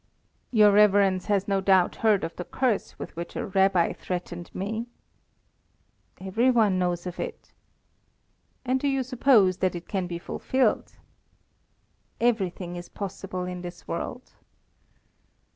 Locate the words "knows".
6.79-7.05